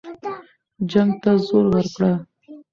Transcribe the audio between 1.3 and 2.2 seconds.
زور ورکړه.